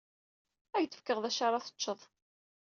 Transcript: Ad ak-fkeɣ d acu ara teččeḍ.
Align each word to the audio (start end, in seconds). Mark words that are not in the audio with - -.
Ad 0.77 0.81
ak-fkeɣ 0.85 1.17
d 1.19 1.25
acu 1.29 1.43
ara 1.47 1.65
teččeḍ. 1.65 1.99